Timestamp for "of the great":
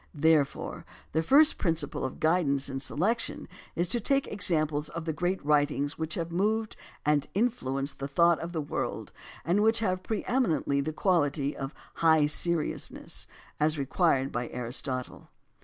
4.89-5.45